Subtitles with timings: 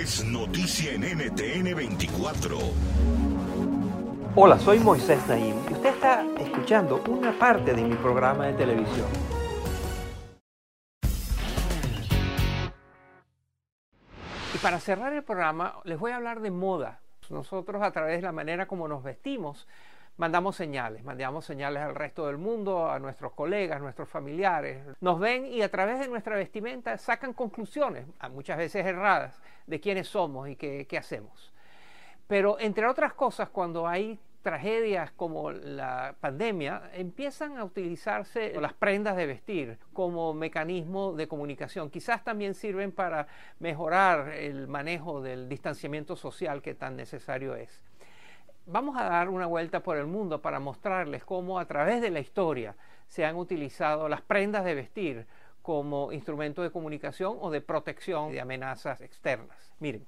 [0.00, 2.56] Es noticia en NTN 24.
[4.34, 9.06] Hola, soy Moisés Naim y usted está escuchando una parte de mi programa de televisión.
[14.54, 17.02] Y para cerrar el programa, les voy a hablar de moda.
[17.28, 19.68] Nosotros a través de la manera como nos vestimos,
[20.20, 24.84] mandamos señales, mandamos señales al resto del mundo, a nuestros colegas, nuestros familiares.
[25.00, 30.08] Nos ven y a través de nuestra vestimenta sacan conclusiones, muchas veces erradas, de quiénes
[30.08, 31.54] somos y qué, qué hacemos.
[32.26, 39.16] Pero entre otras cosas, cuando hay tragedias como la pandemia, empiezan a utilizarse las prendas
[39.16, 41.88] de vestir como mecanismo de comunicación.
[41.88, 43.26] Quizás también sirven para
[43.58, 47.89] mejorar el manejo del distanciamiento social que tan necesario es.
[48.66, 52.20] Vamos a dar una vuelta por el mundo para mostrarles cómo a través de la
[52.20, 52.76] historia
[53.08, 55.26] se han utilizado las prendas de vestir
[55.62, 59.72] como instrumento de comunicación o de protección de amenazas externas.
[59.78, 60.06] Miren.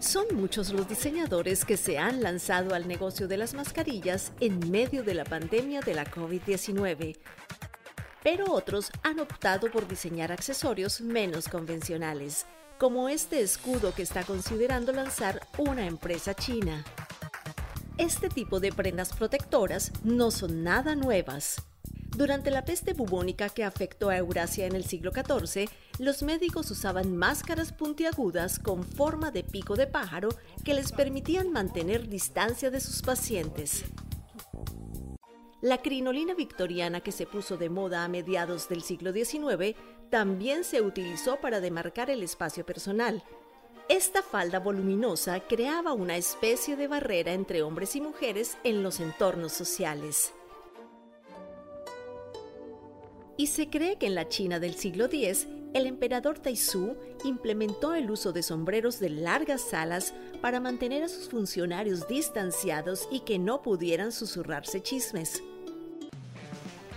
[0.00, 5.04] Son muchos los diseñadores que se han lanzado al negocio de las mascarillas en medio
[5.04, 7.16] de la pandemia de la COVID-19,
[8.22, 12.46] pero otros han optado por diseñar accesorios menos convencionales,
[12.82, 16.84] como este escudo que está considerando lanzar una empresa china.
[17.96, 21.62] Este tipo de prendas protectoras no son nada nuevas.
[22.16, 25.70] Durante la peste bubónica que afectó a Eurasia en el siglo XIV,
[26.00, 30.30] los médicos usaban máscaras puntiagudas con forma de pico de pájaro
[30.64, 33.84] que les permitían mantener distancia de sus pacientes.
[35.60, 39.76] La crinolina victoriana que se puso de moda a mediados del siglo XIX
[40.12, 43.24] también se utilizó para demarcar el espacio personal.
[43.88, 49.52] Esta falda voluminosa creaba una especie de barrera entre hombres y mujeres en los entornos
[49.52, 50.32] sociales
[53.42, 58.10] y se cree que en la China del siglo X, el emperador Taizu implementó el
[58.10, 63.62] uso de sombreros de largas alas para mantener a sus funcionarios distanciados y que no
[63.62, 65.42] pudieran susurrarse chismes.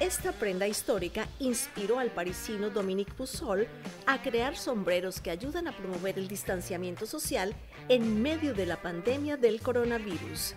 [0.00, 3.68] Esta prenda histórica inspiró al parisino Dominique Poussol
[4.06, 7.54] a crear sombreros que ayudan a promover el distanciamiento social
[7.88, 10.54] en medio de la pandemia del coronavirus.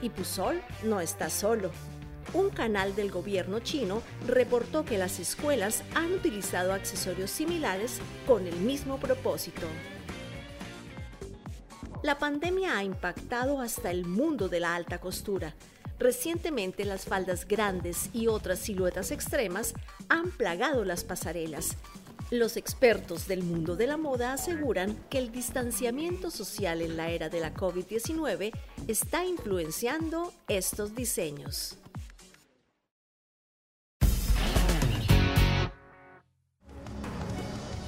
[0.00, 1.70] Y Poussol no está solo
[2.34, 8.56] un canal del gobierno chino reportó que las escuelas han utilizado accesorios similares con el
[8.56, 9.66] mismo propósito.
[12.02, 15.54] La pandemia ha impactado hasta el mundo de la alta costura.
[16.02, 19.72] Recientemente las faldas grandes y otras siluetas extremas
[20.08, 21.76] han plagado las pasarelas.
[22.32, 27.28] Los expertos del mundo de la moda aseguran que el distanciamiento social en la era
[27.28, 28.50] de la COVID-19
[28.88, 31.76] está influenciando estos diseños.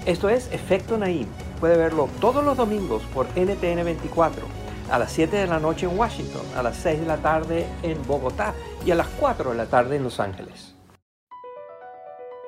[0.07, 1.27] Esto es Efecto Naim.
[1.59, 5.97] Puede verlo todos los domingos por NTN 24, a las 7 de la noche en
[5.99, 9.67] Washington, a las 6 de la tarde en Bogotá y a las 4 de la
[9.67, 10.75] tarde en Los Ángeles.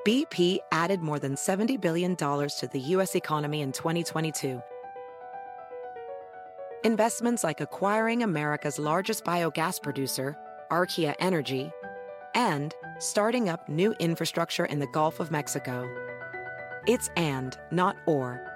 [0.05, 3.17] BP added more than $70 billion to the U.S.
[3.17, 4.63] economy in 2022.
[6.85, 10.37] Investments like acquiring America's largest biogas producer,
[10.71, 11.73] Archaea Energy,
[12.37, 15.85] and starting up new infrastructure in the Gulf of Mexico.
[16.87, 18.56] It's and, not or.